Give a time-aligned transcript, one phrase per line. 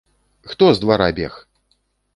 [0.51, 1.39] Хто з двара бег?